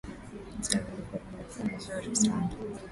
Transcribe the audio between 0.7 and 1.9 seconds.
aliyovaa ni